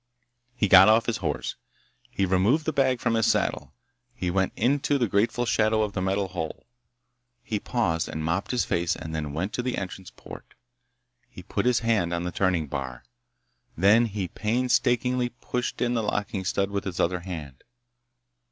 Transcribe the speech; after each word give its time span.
He 0.55 0.67
got 0.67 0.89
off 0.89 1.05
his 1.05 1.17
horse. 1.17 1.57
He 2.09 2.25
removed 2.25 2.65
the 2.65 2.73
bag 2.73 2.99
from 2.99 3.13
his 3.13 3.27
saddle. 3.27 3.75
He 4.15 4.31
went 4.31 4.51
into 4.55 4.97
the 4.97 5.07
grateful 5.07 5.45
shadow 5.45 5.83
of 5.83 5.93
the 5.93 6.01
metal 6.01 6.29
hull. 6.29 6.63
He 7.43 7.59
paused 7.59 8.09
and 8.09 8.25
mopped 8.25 8.49
his 8.49 8.65
face 8.65 8.95
and 8.95 9.13
then 9.13 9.31
went 9.31 9.53
to 9.53 9.61
the 9.61 9.77
entrance 9.77 10.09
port. 10.09 10.55
He 11.29 11.43
put 11.43 11.67
his 11.67 11.81
hand 11.81 12.13
on 12.15 12.23
the 12.23 12.31
turning 12.31 12.65
bar. 12.65 13.03
Then 13.77 14.07
he 14.07 14.27
painstakingly 14.27 15.29
pushed 15.39 15.83
in 15.83 15.93
the 15.93 16.01
locking 16.01 16.45
stud 16.45 16.71
with 16.71 16.85
his 16.85 16.99
other 16.99 17.19
hand. 17.19 17.63